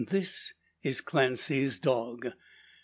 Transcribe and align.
This 0.09 0.51
is 0.81 0.99
Clancy's 0.99 1.77
dog. 1.77 2.29